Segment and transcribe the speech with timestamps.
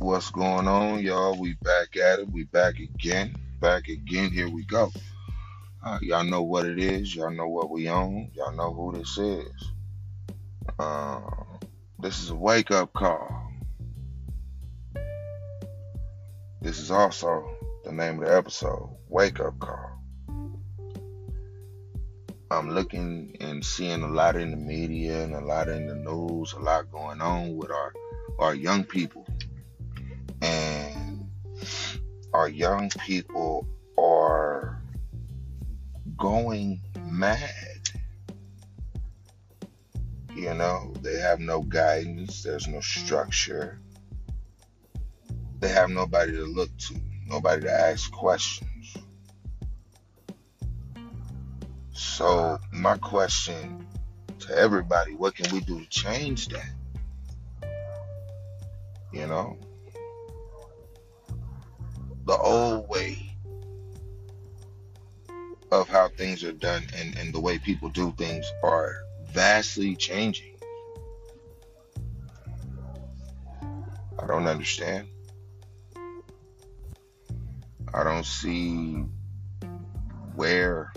[0.00, 1.38] What's going on, y'all?
[1.38, 2.30] We back at it.
[2.30, 3.36] We back again.
[3.60, 4.30] Back again.
[4.30, 4.90] Here we go.
[5.84, 7.14] Uh, y'all know what it is.
[7.14, 8.30] Y'all know what we own.
[8.34, 9.72] Y'all know who this is.
[10.78, 11.20] Uh,
[11.98, 13.52] this is a wake up call.
[16.62, 17.46] This is also
[17.84, 20.00] the name of the episode Wake Up Call.
[22.50, 26.54] I'm looking and seeing a lot in the media and a lot in the news,
[26.54, 27.92] a lot going on with our
[28.38, 29.26] our young people.
[30.40, 31.28] And
[32.32, 33.66] our young people
[33.98, 34.82] are
[36.16, 37.40] going mad.
[40.34, 43.80] You know, they have no guidance, there's no structure.
[45.58, 48.96] They have nobody to look to, nobody to ask questions.
[51.92, 53.86] So, my question
[54.38, 56.72] to everybody what can we do to change that?
[59.12, 59.58] You know,
[62.30, 63.34] the old way
[65.72, 68.94] of how things are done and, and the way people do things are
[69.32, 70.56] vastly changing.
[74.16, 75.08] I don't understand.
[77.92, 79.04] I don't see
[80.36, 80.92] where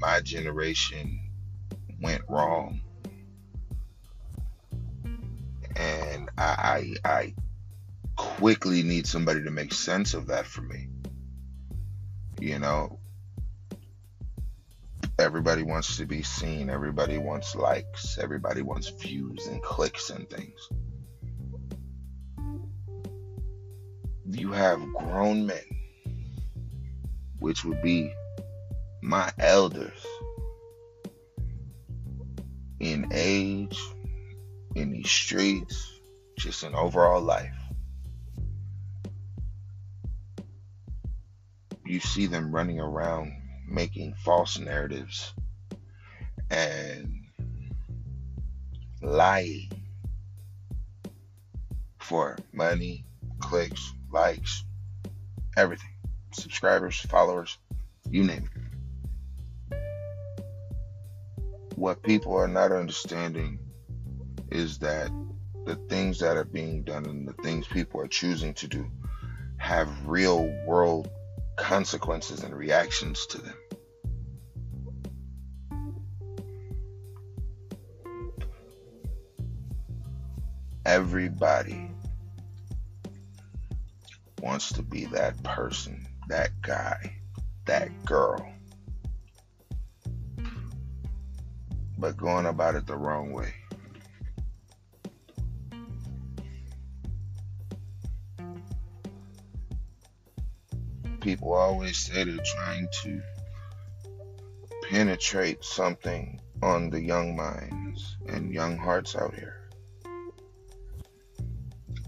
[0.00, 1.20] my generation
[2.02, 2.80] went wrong.
[5.76, 7.34] And I, I, I
[8.36, 10.88] quickly need somebody to make sense of that for me.
[12.38, 12.98] You know,
[15.18, 20.68] everybody wants to be seen, everybody wants likes, everybody wants views and clicks and things.
[24.26, 25.64] You have grown men,
[27.38, 28.12] which would be
[29.00, 30.04] my elders
[32.80, 33.80] in age,
[34.74, 35.90] in these streets,
[36.36, 37.65] just in overall life.
[41.86, 43.32] You see them running around
[43.68, 45.32] making false narratives
[46.50, 47.26] and
[49.02, 49.70] lying
[51.98, 53.04] for money,
[53.40, 54.64] clicks, likes,
[55.56, 55.90] everything.
[56.32, 57.58] Subscribers, followers,
[58.10, 58.66] you name it
[61.76, 63.58] what people are not understanding
[64.50, 65.10] is that
[65.66, 68.90] the things that are being done and the things people are choosing to do
[69.58, 71.08] have real world
[71.56, 73.56] consequences and reactions to them.
[80.84, 81.90] Everybody
[84.40, 87.16] wants to be that person, that guy,
[87.64, 88.46] that girl
[91.98, 93.54] but going about it the wrong way.
[101.26, 103.20] People always say they're trying to
[104.88, 109.68] penetrate something on the young minds and young hearts out here.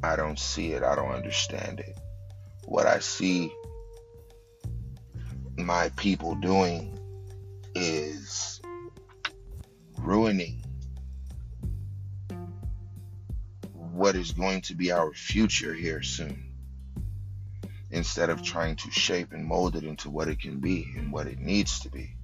[0.05, 1.99] I don't see it, I don't understand it.
[2.67, 3.53] What I see
[5.57, 6.97] my people doing
[7.75, 8.61] is
[9.97, 10.63] ruining
[13.73, 16.48] what is going to be our future here soon
[17.99, 21.27] instead of trying to shape and mold it into what it can be and what
[21.27, 22.15] it needs to be.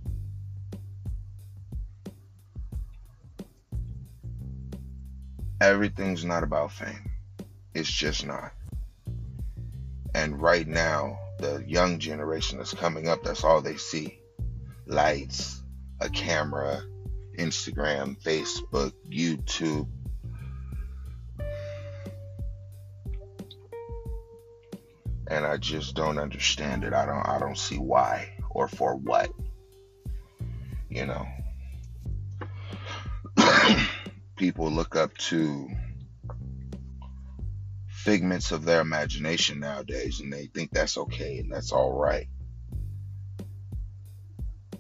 [5.61, 7.11] Everything's not about fame.
[7.75, 8.53] It's just not.
[10.15, 14.21] And right now, the young generation that's coming up, that's all they see
[14.87, 15.61] lights,
[16.01, 16.83] a camera,
[17.37, 19.89] Instagram, Facebook, YouTube.
[25.27, 26.93] And I just don't understand it.
[26.93, 29.31] I don't I don't see why or for what.
[30.89, 31.27] You know.
[34.37, 35.69] People look up to
[37.89, 42.29] figments of their imagination nowadays and they think that's okay and that's all right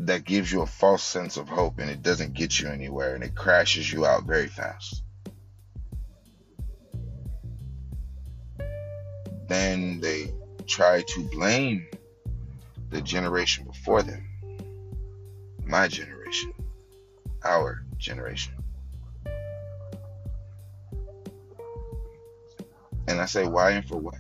[0.07, 3.25] that gives you a false sense of hope and it doesn't get you anywhere and
[3.25, 5.03] it crashes you out very fast.
[9.47, 10.33] Then they
[10.67, 11.87] try to blame
[12.91, 14.27] the generation before them,
[15.65, 16.53] my generation,
[17.45, 18.55] our generation.
[23.07, 24.19] And I say, why and for what?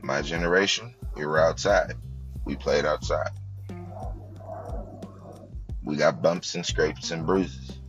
[0.00, 1.94] My generation, we were outside
[2.44, 3.30] we played outside.
[5.82, 7.80] We got bumps and scrapes and bruises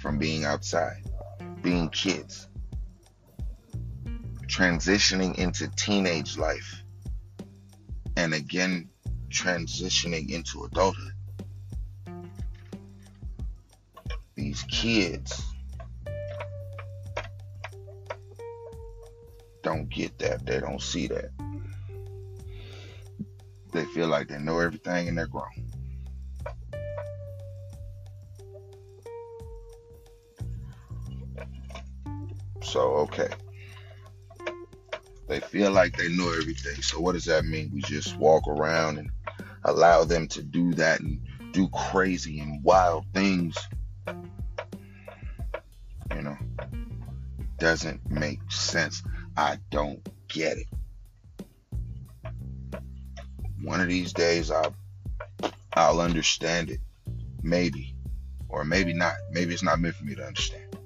[0.00, 1.02] from being outside.
[1.62, 2.48] being kids,
[4.44, 6.82] transitioning into teenage life,
[8.16, 8.88] and again
[9.30, 11.12] transitioning into adulthood.
[14.36, 15.42] These kids
[19.62, 20.44] don't get that.
[20.44, 21.30] They don't see that.
[23.72, 25.48] They feel like they know everything and they're grown.
[32.62, 33.28] So, okay.
[35.34, 36.80] They feel like they know everything.
[36.80, 37.72] So, what does that mean?
[37.74, 39.10] We just walk around and
[39.64, 41.20] allow them to do that and
[41.50, 43.58] do crazy and wild things.
[46.14, 46.36] You know,
[47.58, 49.02] doesn't make sense.
[49.36, 50.68] I don't get it.
[53.60, 54.76] One of these days I'll
[55.72, 56.78] I'll understand it.
[57.42, 57.96] Maybe.
[58.48, 59.14] Or maybe not.
[59.32, 60.78] Maybe it's not meant for me to understand.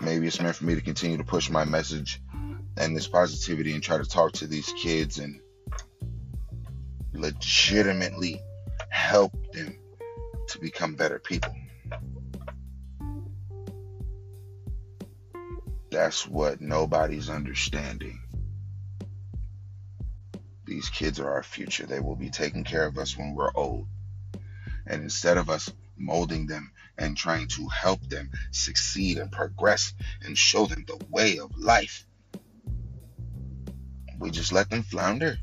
[0.00, 2.20] Maybe it's meant for me to continue to push my message
[2.76, 5.40] and this positivity and try to talk to these kids and
[7.12, 8.40] legitimately
[8.88, 9.76] help them
[10.48, 11.54] to become better people.
[15.90, 18.20] That's what nobody's understanding.
[20.64, 21.84] These kids are our future.
[21.84, 23.88] They will be taking care of us when we're old.
[24.86, 29.92] And instead of us molding them and trying to help them succeed and progress
[30.24, 32.06] and show them the way of life,
[34.22, 35.36] we just let them flounder.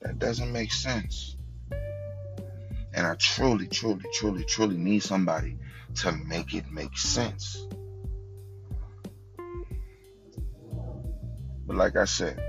[0.00, 1.36] That doesn't make sense.
[2.92, 5.56] And I truly, truly, truly, truly need somebody
[5.96, 7.64] to make it make sense.
[11.64, 12.42] But like I said,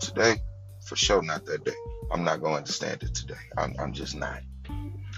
[0.00, 0.42] today,
[0.84, 1.72] for sure, not that day.
[2.12, 3.34] I'm not going to understand it today.
[3.56, 4.42] I'm, I'm just not.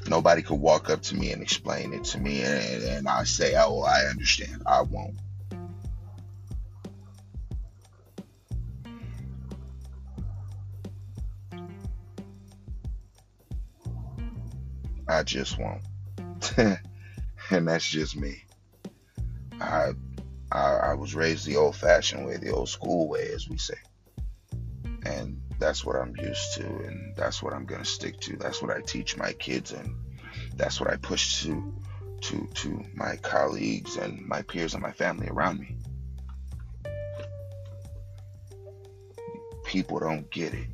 [0.07, 3.55] Nobody could walk up to me and explain it to me, and, and I say,
[3.57, 5.17] "Oh, I understand." I won't.
[15.09, 15.83] I just won't.
[17.51, 18.45] and that's just me.
[19.61, 19.93] I,
[20.53, 23.77] I I was raised the old-fashioned way, the old school way, as we say
[25.07, 28.37] and that's what I'm used to, and that's what I'm gonna stick to.
[28.37, 29.95] That's what I teach my kids, and
[30.57, 31.75] that's what I push to
[32.23, 35.77] to to my colleagues and my peers and my family around me.
[39.65, 40.67] People don't get it.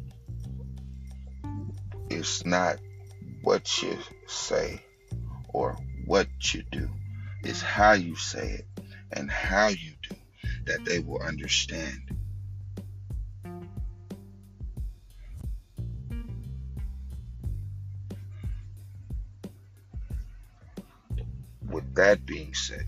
[2.10, 2.76] It's not
[3.42, 4.80] what you say
[5.48, 6.88] or what you do.
[7.42, 8.66] It's how you say it
[9.12, 10.16] and how you do
[10.66, 12.12] that they will understand.
[21.72, 22.86] with that being said,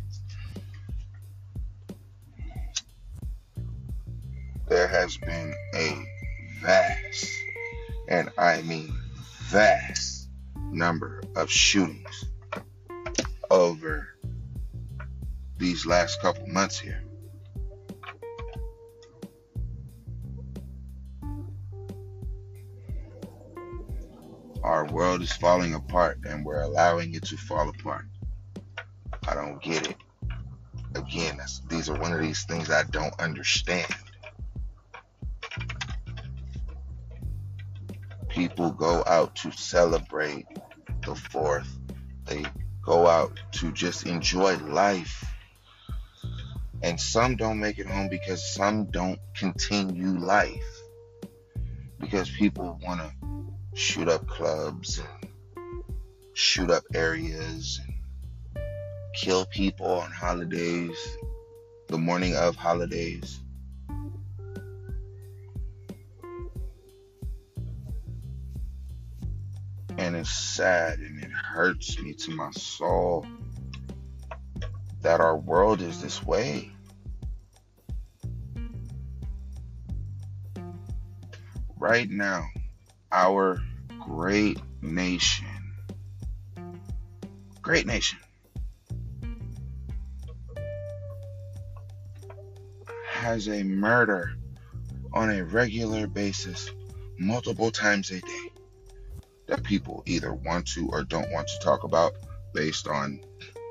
[4.69, 6.05] there has been a
[6.61, 7.33] vast,
[8.09, 8.93] and I mean
[9.49, 10.24] vast,
[10.75, 12.25] number of shootings
[13.51, 14.09] over
[15.57, 17.03] these last couple months here.
[24.63, 28.07] Our world is falling apart and we're allowing it to fall apart.
[29.29, 29.97] I don't get it.
[30.95, 33.95] Again, these are one of these things I don't understand.
[38.35, 40.47] People go out to celebrate
[41.03, 41.79] the fourth.
[42.25, 42.45] They
[42.85, 45.25] go out to just enjoy life.
[46.83, 50.81] And some don't make it home because some don't continue life.
[51.99, 53.13] Because people want to
[53.75, 55.01] shoot up clubs
[56.35, 58.65] shoot up areas and
[59.15, 61.17] kill people on holidays,
[61.87, 63.41] the morning of holidays.
[70.25, 73.27] Sad and it hurts me to my soul
[75.03, 76.71] that our world is this way.
[81.79, 82.47] Right now,
[83.13, 83.61] our
[84.01, 85.75] great nation,
[87.61, 88.19] great nation,
[93.13, 94.33] has a murder
[95.13, 96.71] on a regular basis,
[97.19, 98.51] multiple times a day,
[99.47, 102.15] that people either want to or don't want to talk about
[102.53, 103.21] based on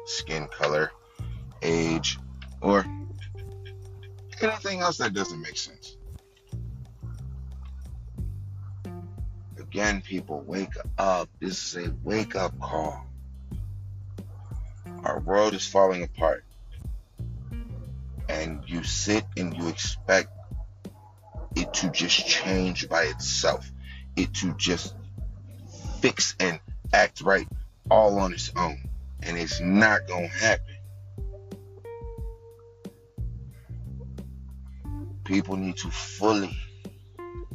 [0.06, 0.92] skin color,
[1.62, 2.20] age,
[2.62, 2.86] or
[4.42, 5.98] anything else that doesn't make sense.
[9.58, 11.30] Again, people, wake up.
[11.40, 13.06] This is a wake up call.
[15.04, 16.46] Our world is falling apart.
[18.30, 20.30] And you sit and you expect
[21.56, 23.72] it to just change by itself,
[24.16, 24.96] it to just
[26.04, 26.60] fix and
[26.92, 27.48] act right
[27.90, 28.78] all on its own.
[29.22, 30.76] And it's not going to happen.
[35.24, 36.58] People need to fully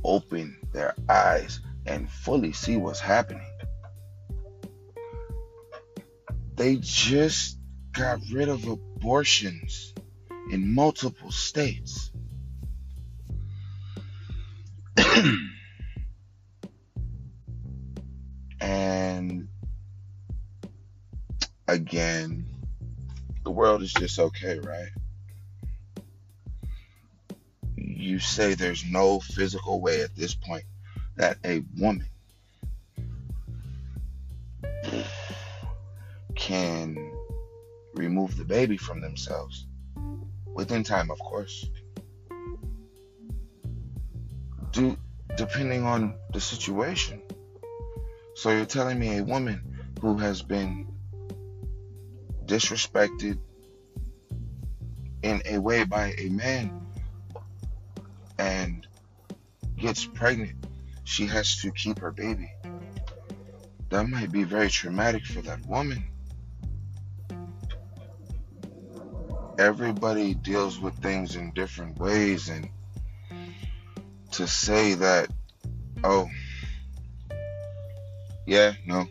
[0.02, 3.44] open their eyes and fully see what's happening.
[6.56, 7.58] They just
[7.92, 9.92] got rid of abortions
[10.50, 12.10] in multiple states.
[21.98, 22.44] again,
[23.42, 24.90] the world is just okay, right?
[27.74, 30.62] You say there's no physical way at this point
[31.16, 32.06] that a woman
[36.36, 37.12] can
[37.94, 39.66] remove the baby from themselves
[40.54, 41.68] within time, of course.
[44.70, 44.96] Do
[45.36, 47.22] depending on the situation.
[48.36, 49.60] So you're telling me a woman
[50.00, 50.97] who has been
[52.48, 53.38] disrespected
[55.22, 56.86] in a way by a man
[58.38, 58.86] and
[59.76, 60.56] gets pregnant,
[61.04, 62.50] she has to keep her baby.
[63.90, 66.04] That might be very traumatic for that woman.
[69.58, 72.68] Everybody deals with things in different ways, and
[74.32, 75.30] to say that,
[76.04, 76.28] oh,
[78.46, 79.06] yeah, no,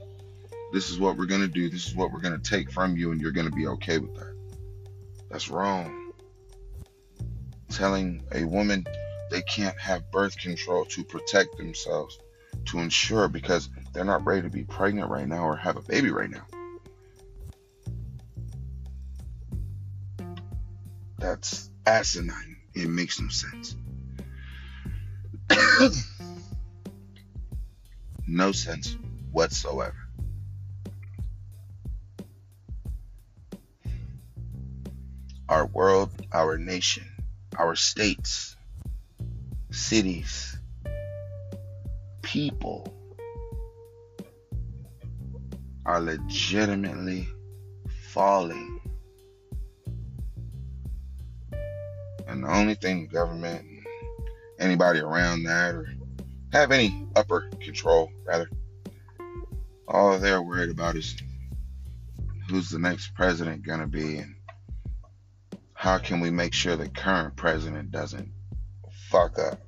[0.73, 2.97] this is what we're going to do, this is what we're going to take from
[2.97, 4.33] you, and you're going to be okay with that.
[5.29, 6.11] That's wrong.
[7.69, 8.85] Telling a woman
[9.29, 12.17] they can't have birth control to protect themselves,
[12.65, 16.11] to ensure because they're not ready to be pregnant right now or have a baby
[16.11, 16.45] right now.
[21.17, 22.57] That's asinine.
[22.73, 23.75] It makes no sense.
[28.27, 28.97] no sense
[29.31, 30.06] whatsoever.
[35.49, 37.05] Our world, our nation,
[37.57, 38.55] our states,
[39.71, 40.57] cities,
[42.21, 42.93] people
[45.85, 47.29] are legitimately
[48.11, 48.81] falling.
[52.27, 53.65] And the only thing the government,
[54.59, 55.87] anybody around that, or
[56.51, 58.49] have any upper control, rather,
[59.87, 61.15] all they're worried about is
[62.49, 64.35] who's the next president going to be and
[65.77, 68.31] how can we make sure the current president doesn't
[69.11, 69.61] fuck up.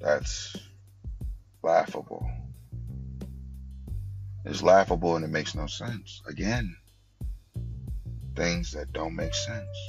[0.00, 0.56] That's
[1.62, 2.28] laughable.
[4.44, 6.20] It's laughable and it makes no sense.
[6.28, 6.76] Again,
[8.34, 9.88] things that don't make sense.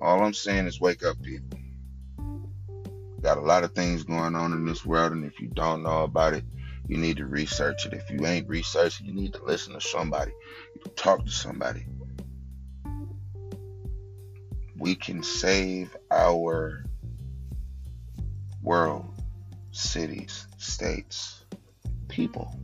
[0.00, 1.58] All I'm saying is wake up, people.
[3.22, 6.04] Got a lot of things going on in this world, and if you don't know
[6.04, 6.44] about it,
[6.90, 7.92] you need to research it.
[7.92, 10.32] If you ain't researching, you need to listen to somebody.
[10.96, 11.86] talk to somebody
[14.80, 16.82] we can save our
[18.62, 19.12] world,
[19.72, 21.44] cities, states,
[22.08, 22.58] people.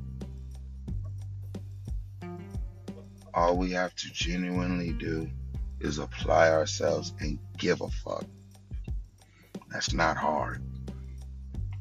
[3.34, 5.28] All we have to genuinely do
[5.78, 8.24] is apply ourselves and give a fuck.
[9.70, 10.62] That's not hard.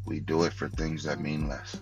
[0.05, 1.77] We do it for things that mean less.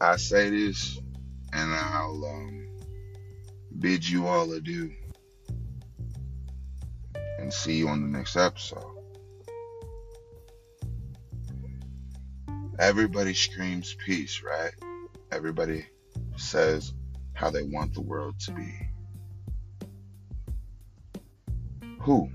[0.00, 0.98] I say this
[1.52, 2.68] and I'll um,
[3.78, 4.92] bid you all adieu
[7.38, 8.92] and see you on the next episode.
[12.78, 14.72] Everybody screams peace, right?
[15.32, 15.86] Everybody
[16.36, 16.92] says
[17.32, 18.74] how they want the world to be.
[22.00, 22.30] Who,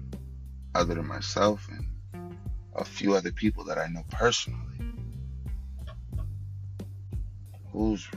[0.73, 2.35] other than myself and
[2.75, 4.90] a few other people that I know personally,
[7.71, 8.07] who's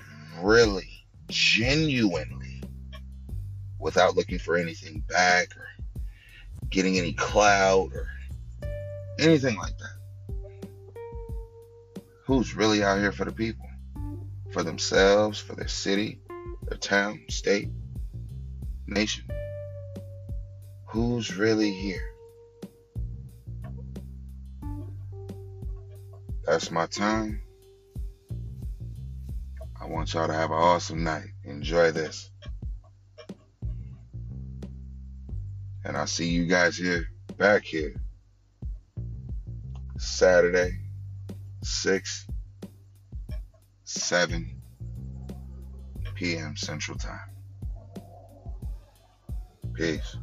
[0.40, 2.62] really genuinely
[3.78, 5.66] without looking for anything back or
[6.70, 8.08] getting any clout or
[9.18, 10.68] anything like that.
[12.26, 13.66] Who's really out here for the people?
[14.52, 16.20] For themselves, for their city,
[16.62, 17.68] their town, state,
[18.86, 19.24] nation?
[20.86, 22.10] Who's really here?
[26.46, 27.43] That's my time.
[29.84, 31.28] I want y'all to have an awesome night.
[31.44, 32.30] Enjoy this.
[35.84, 37.94] And I'll see you guys here, back here,
[39.98, 40.78] Saturday,
[41.62, 42.26] 6,
[43.84, 44.62] 7
[46.14, 46.56] p.m.
[46.56, 47.30] Central Time.
[49.74, 50.16] Peace.